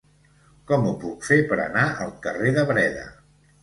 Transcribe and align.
Com 0.71 0.87
ho 0.87 0.95
puc 1.05 1.29
fer 1.29 1.39
per 1.53 1.61
anar 1.69 1.87
al 2.09 2.19
carrer 2.27 2.59
de 2.61 2.69
Breda? 2.75 3.11